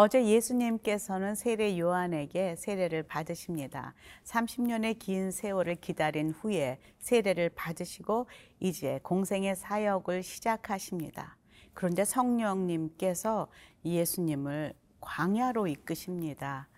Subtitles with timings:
[0.00, 3.94] 어제 예수님께서는 세례 요한에게 세례를 받으십니다.
[4.22, 8.28] 30년의 긴 세월을 기다린 후에 세례를 받으시고
[8.60, 11.36] 이제 공생의 사역을 시작하십니다.
[11.74, 13.48] 그런데 성령님께서
[13.84, 16.68] 예수님을 광야로 이끄십니다.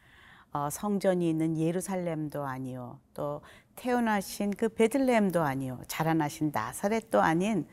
[0.54, 3.42] 어, 성전이 있는 예루살렘도 아니요, 또
[3.76, 7.68] 태어나신 그 베들레헴도 아니요, 자라나신 나사렛도 아닌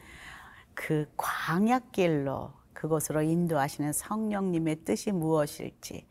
[0.73, 6.07] 그 광야길로 그곳으로 인도하시는 성령님의 뜻이 무엇일지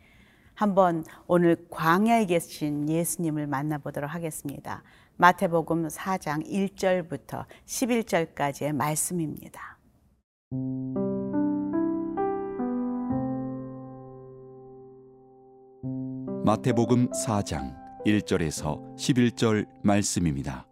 [0.54, 4.82] 한번 오늘 광야에 계신 예수님을 만나보도록 하겠습니다.
[5.16, 9.78] 마태복음 4장 1절부터 11절까지의 말씀입니다.
[16.44, 20.66] 마태복음 4장 1절에서 11절 말씀입니다.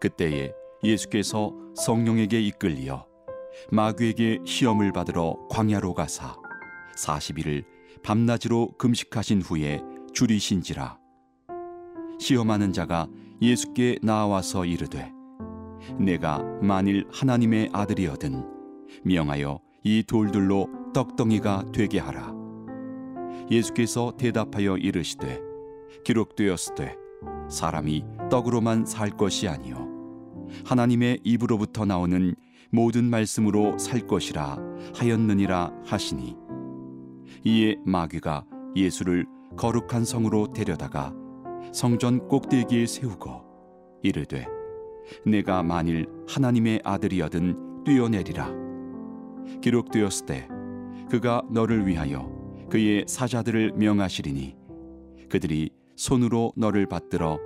[0.00, 0.52] 그때에
[0.82, 3.06] 예수께서 성령에게 이끌리어
[3.70, 6.36] 마귀에게 시험을 받으러 광야로 가사
[6.96, 7.64] 40일을
[8.02, 10.98] 밤낮으로 금식하신 후에 줄이신지라.
[12.18, 13.08] 시험하는 자가
[13.42, 15.12] 예수께 나와서 이르되
[15.98, 18.44] 내가 만일 하나님의 아들이거든
[19.04, 22.34] 명하여 이 돌들로 떡덩이가 되게 하라.
[23.50, 25.40] 예수께서 대답하여 이르시되
[26.04, 26.96] 기록되었으되
[27.50, 29.86] 사람이 떡으로만 살 것이 아니요.
[30.64, 32.34] 하나님의 입으로부터 나오는
[32.70, 34.58] 모든 말씀으로 살 것이라
[34.94, 36.36] 하였느니라 하시니.
[37.44, 41.14] 이에 마귀가 예수를 거룩한 성으로 데려다가
[41.72, 43.42] 성전 꼭대기에 세우고
[44.02, 44.46] 이르되
[45.24, 48.50] 내가 만일 하나님의 아들이여든 뛰어내리라.
[49.60, 50.48] 기록되었을
[51.10, 52.28] 그가 너를 위하여
[52.68, 54.56] 그의 사자들을 명하시리니
[55.30, 57.38] 그들이 손으로 너를 받들어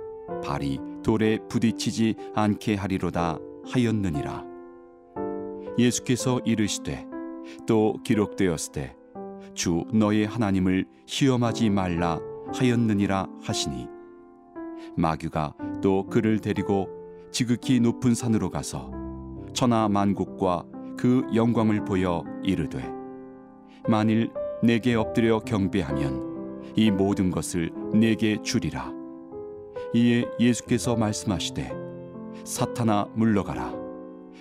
[0.43, 3.37] 발이 돌에 부딪히지 않게 하리로다
[3.67, 4.50] 하였느니라
[5.77, 7.05] 예수께서 이르시되
[7.65, 8.95] 또 기록되었으되
[9.53, 12.19] 주 너의 하나님을 시험하지 말라
[12.53, 13.87] 하였느니라 하시니.
[14.95, 16.87] 마귀가 또 그를 데리고
[17.31, 18.91] 지극히 높은 산으로 가서
[19.53, 20.65] 천하 만국과
[20.97, 22.83] 그 영광을 보여 이르되
[23.87, 24.31] 만일
[24.63, 28.91] 내게 엎드려 경배하면 이 모든 것을 내게 주리라.
[29.93, 31.71] 이에 예수께서 말씀하시되
[32.43, 33.73] 사탄아 물러가라.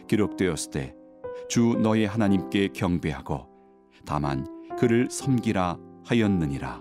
[0.06, 0.99] 기록되었을 때
[1.50, 3.48] 주 너의 하나님께 경배하고
[4.06, 4.46] 다만
[4.78, 6.80] 그를 섬기라 하였느니라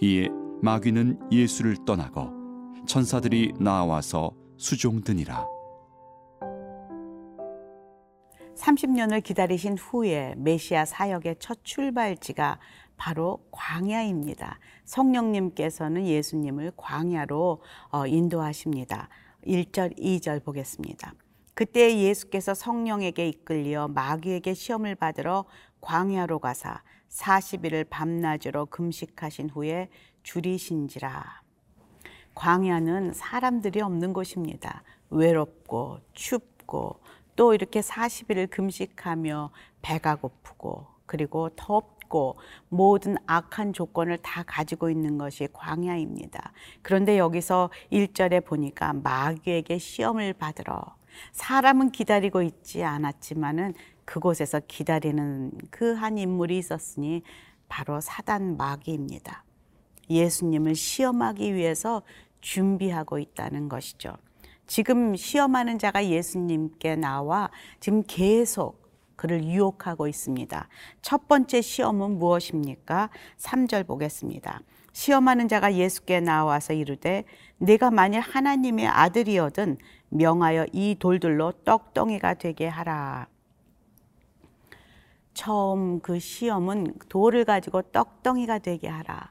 [0.00, 0.28] 이에
[0.62, 2.32] 마귀는 예수를 떠나고
[2.88, 5.46] 천사들이 나와서 수종드니라
[8.56, 12.58] 30년을 기다리신 후에 메시아 사역의 첫 출발지가
[12.96, 14.58] 바로 광야입니다.
[14.86, 17.62] 성령님께서는 예수님을 광야로
[17.92, 19.08] 어, 인도하십니다.
[19.46, 21.14] 1절, 2절 보겠습니다.
[21.56, 25.46] 그때 예수께서 성령에게 이끌려 마귀에게 시험을 받으러
[25.80, 29.88] 광야로 가사 40일을 밤낮으로 금식하신 후에
[30.22, 31.40] 줄이신지라.
[32.34, 34.82] 광야는 사람들이 없는 곳입니다.
[35.08, 37.00] 외롭고 춥고
[37.36, 39.50] 또 이렇게 40일을 금식하며
[39.80, 42.36] 배가 고프고 그리고 덥고
[42.68, 46.52] 모든 악한 조건을 다 가지고 있는 것이 광야입니다.
[46.82, 50.96] 그런데 여기서 1절에 보니까 마귀에게 시험을 받으러
[51.32, 57.22] 사람은 기다리고 있지 않았지만은 그곳에서 기다리는 그 한 인물이 있었으니
[57.68, 59.44] 바로 사단 마귀입니다.
[60.08, 62.02] 예수님을 시험하기 위해서
[62.40, 64.16] 준비하고 있다는 것이죠.
[64.66, 67.50] 지금 시험하는 자가 예수님께 나와
[67.80, 70.68] 지금 계속 그를 유혹하고 있습니다.
[71.02, 73.10] 첫 번째 시험은 무엇입니까?
[73.38, 74.60] 3절 보겠습니다.
[74.92, 77.24] 시험하는 자가 예수께 나와서 이르되
[77.58, 79.78] 내가 만일 하나님의 아들이거든
[80.10, 83.26] 명하여 이 돌들로 떡덩이가 되게 하라.
[85.34, 89.30] 처음 그 시험은 돌을 가지고 떡덩이가 되게 하라.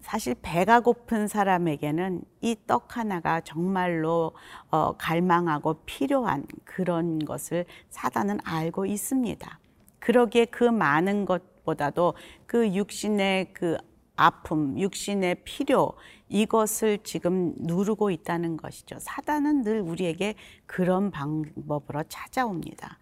[0.00, 4.32] 사실 배가 고픈 사람에게는 이 떡 하나가 정말로
[4.70, 9.58] 어, 갈망하고 필요한 그런 것을 사단은 알고 있습니다.
[10.00, 12.14] 그러기에 그 많은 것보다도
[12.46, 13.78] 그 육신의 그
[14.16, 15.92] 아픔, 육신의 필요,
[16.28, 18.96] 이것을 지금 누르고 있다는 것이죠.
[18.98, 20.34] 사단은 늘 우리에게
[20.66, 22.98] 그런 방법으로 찾아옵니다.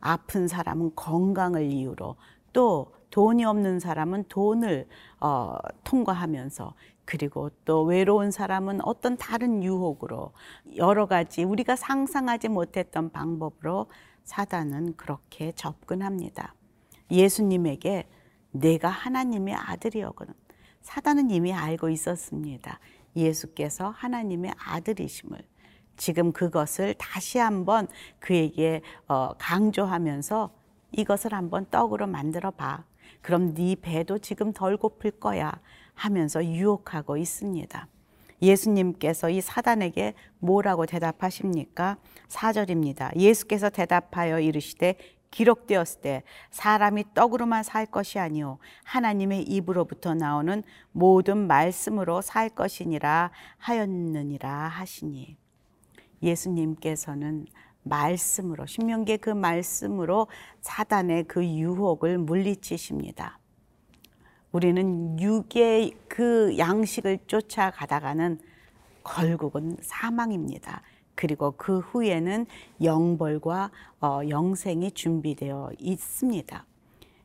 [0.00, 2.16] 아픈 사람은 건강을 이유로
[2.52, 4.88] 또 돈이 없는 사람은 돈을
[5.20, 6.74] 어, 통과하면서
[7.04, 10.32] 그리고 또 외로운 사람은 어떤 다른 유혹으로
[10.76, 13.86] 여러 가지 우리가 상상하지 못했던 방법으로
[14.24, 16.54] 사단은 그렇게 접근합니다.
[17.10, 18.08] 예수님에게
[18.50, 20.34] 내가 하나님의 아들이었거든.
[20.86, 22.78] 사단은 이미 알고 있었습니다.
[23.16, 25.36] 예수께서 하나님의 아들이심을.
[25.96, 27.88] 지금 그것을 다시 한번
[28.20, 30.52] 그에게 어, 강조하면서
[30.92, 32.84] 이것을 한번 떡으로 만들어 봐.
[33.20, 35.52] 그럼 네 배도 지금 덜 고플 거야
[35.94, 37.88] 하면서 유혹하고 있습니다.
[38.40, 41.96] 예수님께서 이 사단에게 뭐라고 대답하십니까?
[42.28, 43.16] 4절입니다.
[43.16, 44.96] 예수께서 대답하여 이르시되
[45.36, 50.62] 기록되었을 때 사람이 떡으로만 살 것이 아니요 하나님의 입으로부터 나오는
[50.92, 55.36] 모든 말씀으로 살 것이니라 하였느니라 하시니
[56.22, 57.46] 예수님께서는
[57.82, 60.26] 말씀으로 신명기의 그 말씀으로
[60.62, 63.38] 사단의 그 유혹을 물리치십니다.
[64.52, 68.40] 우리는 육의 그 양식을 쫓아가다가는
[69.04, 70.82] 결국은 사망입니다.
[71.16, 72.46] 그리고 그 후에는
[72.82, 73.70] 영벌과
[74.00, 76.64] 어, 영생이 준비되어 있습니다.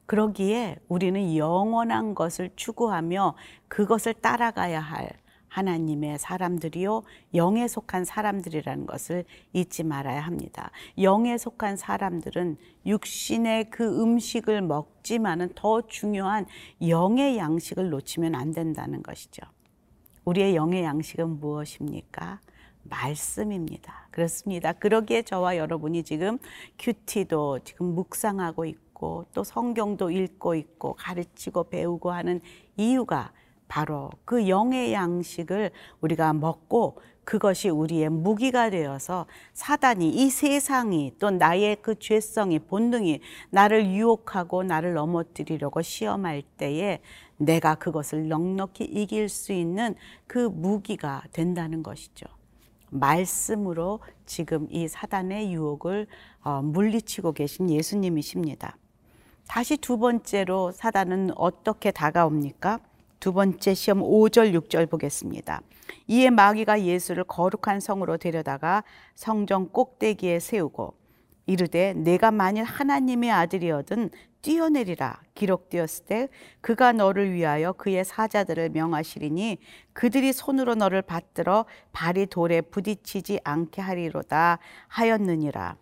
[0.07, 3.35] 그러기에 우리는 영원한 것을 추구하며
[3.67, 5.09] 그것을 따라가야 할
[5.51, 7.03] 하나님의 사람들이요
[7.33, 10.71] 영에 속한 사람들이라는 것을 잊지 말아야 합니다.
[10.97, 16.45] 영에 속한 사람들은 육신의 그 음식을 먹지만은 더 중요한
[16.87, 19.41] 영의 양식을 놓치면 안 된다는 것이죠.
[20.23, 22.39] 우리의 영의 양식은 무엇입니까?
[22.83, 24.07] 말씀입니다.
[24.11, 24.73] 그렇습니다.
[24.73, 26.37] 그러기에 저와 여러분이 지금
[26.79, 32.41] 큐티도 지금 묵상하고 있고 또 성경도 읽고 있고 가르치고 배우고 하는
[32.77, 33.31] 이유가
[33.67, 41.77] 바로 그 영의 양식을 우리가 먹고 그것이 우리의 무기가 되어서 사단이 이 세상이 또 나의
[41.81, 46.99] 그 죄성이 본능이 나를 유혹하고 나를 넘어뜨리려고 시험할 때에
[47.37, 49.95] 내가 그것을 넉넉히 이길 수 있는
[50.27, 52.25] 그 무기가 된다는 것이죠.
[52.91, 56.07] 말씀으로 지금 이 사단의 유혹을
[56.43, 58.77] 어, 물리치고 계신 예수님이십니다.
[59.47, 62.79] 다시 두 번째로 사단은 어떻게 다가옵니까?
[63.19, 65.61] 두 번째 시험 5절 6절 보겠습니다.
[66.07, 68.83] 이에 마귀가 예수를 거룩한 성으로 데려다가
[69.15, 71.00] 성전 꼭대기에 세우고
[71.51, 74.09] 이르되 내가 만일 하나님의 아들이어든
[74.41, 76.29] 뛰어내리라 기록되었을 때
[76.61, 79.57] 그가 너를 위하여 그의 사자들을 명하시리니
[79.91, 85.75] 그들이 손으로 너를 받들어 발이 돌에 부딪히지 않게 하리로다 하였느니라.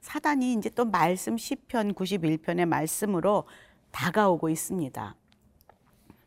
[0.00, 3.44] 사단이 이제 또 말씀 시편 91편의 말씀으로
[3.90, 5.16] 다가오고 있습니다.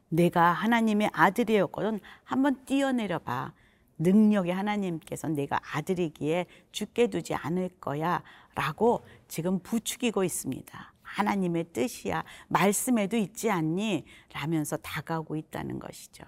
[0.10, 3.54] 내가 하나님의 아들이었거든 한번 뛰어내려 봐.
[4.00, 8.24] 능력의 하나님께서 내가 아들이기에 죽게 두지 않을 거야
[8.56, 10.94] 라고 지금 부추기고 있습니다.
[11.02, 12.24] 하나님의 뜻이야.
[12.48, 14.06] 말씀에도 있지 않니?
[14.34, 16.24] 라면서 다가오고 있다는 것이죠.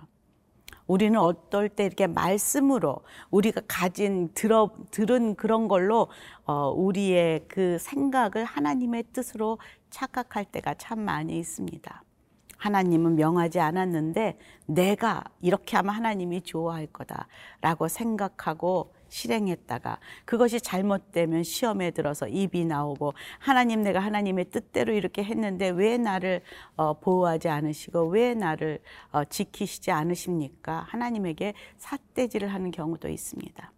[0.88, 2.98] 우리는 어떨 때 이렇게 말씀으로
[3.30, 6.10] 우리가 가진 들어 들은 그런 걸로
[6.44, 9.60] 어 우리의 그 생각을 하나님의 뜻으로
[9.90, 12.04] 착각할 때가 참 많이 있습니다.
[12.62, 14.38] 하나님은 명하지 않았는데
[14.68, 23.82] 내가 이렇게 하면 하나님이 좋아할 거다라고 생각하고 실행했다가 그것이 잘못되면 시험에 들어서 입이 나오고 하나님
[23.82, 26.42] 내가 하나님의 뜻대로 이렇게 했는데 왜 나를
[26.76, 28.80] 어, 보호하지 않으시고 왜 나를
[29.12, 30.86] 어, 지키시지 않으십니까?
[30.88, 33.72] 하나님에게 삿대질을 하는 경우도 있습니다.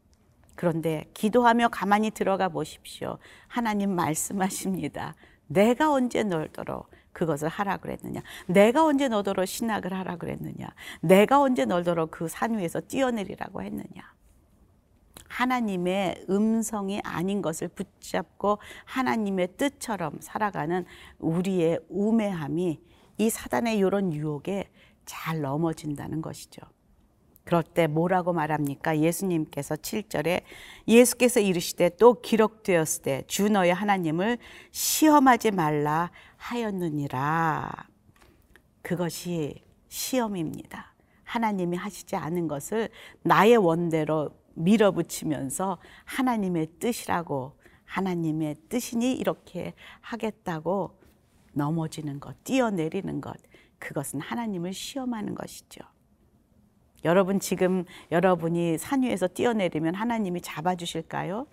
[0.56, 3.18] 그런데 기도하며 가만히 들어가 보십시오.
[3.48, 5.16] 하나님 말씀하십니다.
[5.48, 8.22] 내가 언제 널더러 그것을 하라 그랬느냐?
[8.48, 10.68] 내가 언제 너더러 신학을 하라 그랬느냐?
[11.02, 14.14] 내가 언제 너더러 그 산 위에서 뛰어내리라고 했느냐?
[15.30, 20.86] 하나님의 음성이 아닌 것을 붙잡고 하나님의 뜻처럼 살아가는
[21.20, 22.80] 우리의 우매함이
[23.18, 24.70] 이 사단의 이런 유혹에
[25.06, 26.62] 잘 넘어진다는 것이죠.
[27.44, 29.00] 그럴 때 뭐라고 말합니까?
[29.00, 30.44] 예수님께서 7절에
[30.88, 34.38] 예수께서 이르시되 또 기록되었을 때주 너의 하나님을
[34.72, 37.70] 시험하지 말라 하였느니라.
[38.82, 40.94] 그것이 시험입니다.
[41.24, 42.90] 하나님이 하시지 않은 것을
[43.24, 51.00] 나의 원대로 밀어붙이면서 하나님의 뜻이라고 하나님의 뜻이니 이렇게 하겠다고
[51.54, 53.36] 넘어지는 것, 뛰어내리는 것,
[53.80, 55.82] 그것은 하나님을 시험하는 것이죠.
[57.04, 61.48] 여러분 지금 여러분이 산 위에서 뛰어내리면 하나님이 잡아주실까요?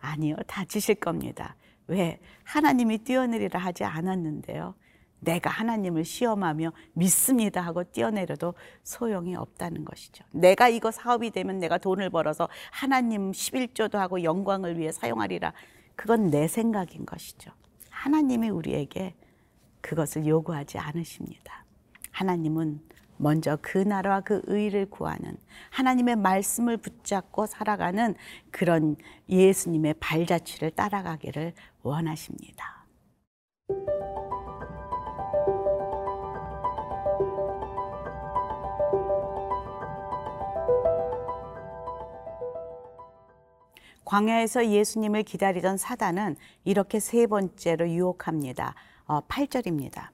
[0.00, 1.56] 아니요, 다치실 겁니다.
[1.86, 2.20] 왜?
[2.44, 4.74] 하나님이 뛰어내리라 하지 않았는데요.
[5.20, 10.24] 내가 하나님을 시험하며 믿습니다 하고 뛰어내려도 소용이 없다는 것이죠.
[10.32, 15.52] 내가 이거 사업이 되면 내가 돈을 벌어서 하나님 11조도 하고 영광을 위해 사용하리라.
[15.94, 17.52] 그건 내 생각인 것이죠.
[17.90, 19.14] 하나님이 우리에게
[19.80, 21.64] 그것을 요구하지 않으십니다.
[22.10, 22.80] 하나님은
[23.22, 25.36] 먼저 그 나라와 그 의를 구하는
[25.70, 28.16] 하나님의 말씀을 붙잡고 살아가는
[28.50, 28.96] 그런
[29.28, 31.52] 예수님의 발자취를 따라가기를
[31.84, 32.84] 원하십니다.
[44.04, 48.74] 광야에서 예수님을 기다리던 사단은 이렇게 세 번째로 유혹합니다.
[49.06, 50.11] 어, 8절입니다.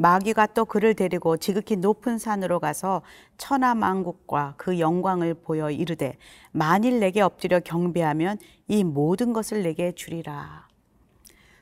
[0.00, 3.02] 마귀가 또 그를 데리고 지극히 높은 산으로 가서
[3.36, 6.16] 천하 만국과 그 영광을 보여 이르되
[6.52, 10.68] 만일 내게 엎드려 경배하면 이 모든 것을 내게 주리라.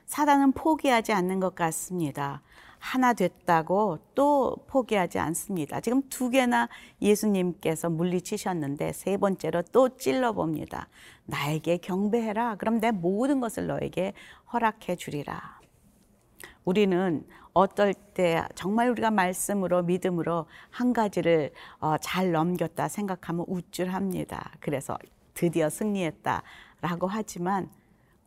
[0.05, 2.41] 사단은 포기하지 않는 것 같습니다.
[2.77, 5.81] 하나 됐다고 또 포기하지 않습니다.
[5.81, 6.69] 지금 두 개나
[7.01, 10.87] 예수님께서 물리치셨는데 세 번째로 또 찔러봅니다.
[11.25, 12.55] 나에게 경배해라.
[12.55, 14.13] 그럼 내 모든 것을 너에게
[14.53, 15.58] 허락해 주리라.
[16.65, 24.51] 우리는 어떨 때 정말 우리가 말씀으로 믿음으로 한 가지를 어, 잘 넘겼다 생각하면 우쭐합니다.
[24.59, 24.97] 그래서
[25.33, 27.69] 드디어 승리했다라고 하지만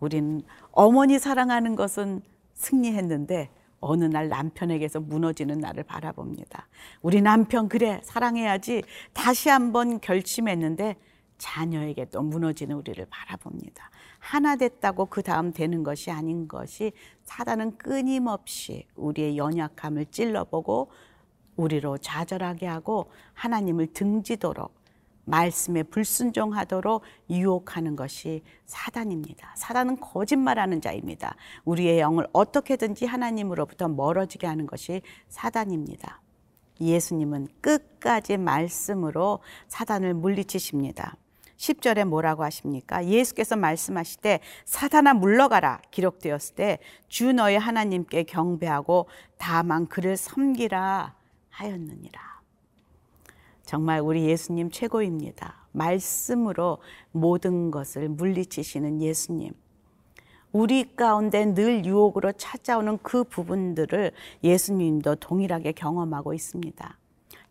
[0.00, 2.22] 우리는 어머니 사랑하는 것은
[2.54, 6.68] 승리했는데 어느 날 남편에게서 무너지는 나를 바라봅니다.
[7.02, 10.96] 우리 남편 그래 사랑해야지 다시 한번 결심했는데
[11.42, 13.90] 자녀에게 또 무너지는 우리를 바라봅니다.
[14.20, 16.92] 하나 됐다고 그 다음 되는 것이 아닌 것이
[17.24, 20.92] 사단은 끊임없이 우리의 연약함을 찔러보고
[21.56, 24.72] 우리로 좌절하게 하고 하나님을 등지도록
[25.24, 29.54] 말씀에 불순종하도록 유혹하는 것이 사단입니다.
[29.56, 31.34] 사단은 거짓말하는 자입니다.
[31.64, 36.20] 우리의 영을 어떻게든지 하나님으로부터 멀어지게 하는 것이 사단입니다.
[36.80, 41.16] 예수님은 끝까지 말씀으로 사단을 물리치십니다.
[41.62, 43.06] 10절에 뭐라고 하십니까?
[43.06, 44.20] 예수께서 말씀하실
[44.64, 46.78] 사단아 물러가라 기록되었을 때
[47.08, 49.06] 주 너의 하나님께 경배하고
[49.38, 51.14] 다만 그를 섬기라
[51.50, 52.20] 하였느니라.
[53.64, 55.66] 정말 우리 예수님 최고입니다.
[55.72, 56.78] 말씀으로
[57.12, 59.52] 모든 것을 물리치시는 예수님.
[60.50, 64.10] 우리 가운데 늘 유혹으로 찾아오는 그 부분들을
[64.42, 66.98] 예수님도 동일하게 경험하고 있습니다.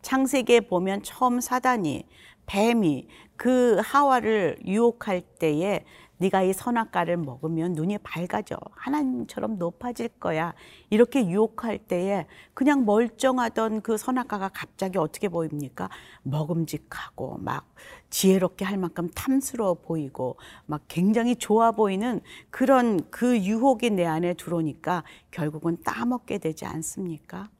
[0.02, 2.04] 창세기에 보면 처음 사단이
[2.46, 5.84] 뱀이 그 하와를 유혹할 때에
[6.22, 8.56] 네가 이 선악과를 먹으면 눈이 밝아져.
[8.76, 10.54] 하나님처럼 높아질 거야.
[10.88, 15.88] 이렇게 유혹할 때에 그냥 멀쩡하던 그 선악과가 갑자기 어떻게 보입니까?
[16.22, 17.66] 먹음직하고 막
[18.10, 22.20] 지혜롭게 할 만큼 탐스러워 보이고 막 굉장히 좋아 보이는
[22.50, 27.50] 그런 그 유혹이 내 안에 들어오니까 결국은 따먹게 되지 않습니까?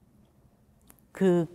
[1.11, 1.47] 그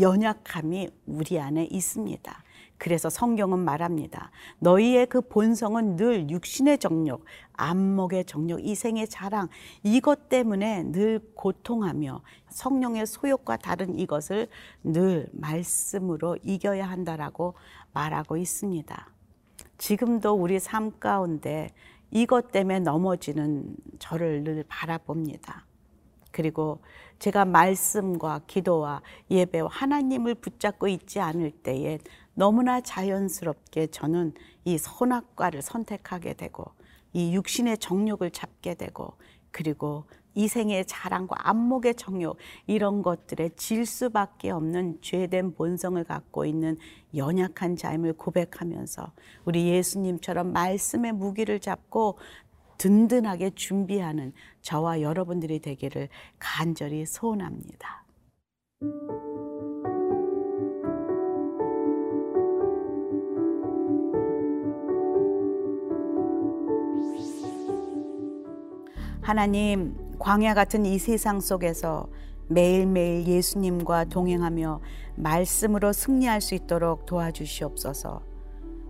[0.00, 2.43] 연약함이 우리 안에 있습니다.
[2.84, 4.30] 그래서 성경은 말합니다.
[4.58, 7.24] 너희의 그 본성은 늘 육신의 정욕,
[7.54, 9.48] 안목의 정욕, 이생의 자랑,
[9.82, 14.48] 이것 때문에 늘 고통하며 성령의 소욕과 다른 이것을
[14.82, 17.54] 늘 말씀으로 이겨야 한다라고
[17.94, 19.08] 말하고 있습니다.
[19.78, 21.70] 지금도 우리 삶 가운데
[22.10, 25.64] 이것 때문에 넘어지는 저를 늘 바라봅니다.
[26.32, 26.80] 그리고
[27.18, 29.00] 제가 말씀과 기도와
[29.30, 31.98] 예배와 하나님을 붙잡고 있지 않을 때에
[32.34, 36.64] 너무나 자연스럽게 저는 이 선악과를 선택하게 되고
[37.12, 39.14] 이 육신의 정욕을 잡게 되고
[39.50, 42.36] 그리고 이생의 자랑과 안목의 정욕
[42.66, 46.76] 이런 것들에 질 수밖에 없는 죄된 본성을 갖고 있는
[47.14, 49.12] 연약한 자임을 고백하면서
[49.44, 52.18] 우리 예수님처럼 말씀의 무기를 잡고
[52.78, 56.08] 든든하게 준비하는 저와 여러분들이 되기를
[56.40, 58.04] 간절히 소원합니다.
[69.24, 72.08] 하나님, 광야 같은 이 세상 속에서
[72.48, 74.82] 매일매일 예수님과 동행하며
[75.16, 78.20] 말씀으로 승리할 수 있도록 도와주시옵소서.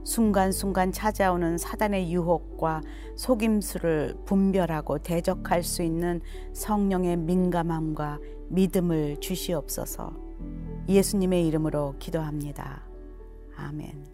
[0.02, 2.80] 순간순간 찾아오는 사단의 유혹과
[3.14, 6.20] 속임수를 분별하고 대적할 수 있는
[6.52, 10.12] 성령의 민감함과 믿음을 주시옵소서.
[10.88, 12.82] 예수님의 이름으로 기도합니다.
[13.56, 14.13] 아멘.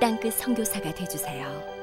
[0.00, 1.75] 땅끝 선교사가 되주세요